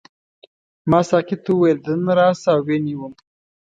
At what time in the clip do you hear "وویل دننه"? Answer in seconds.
1.53-2.13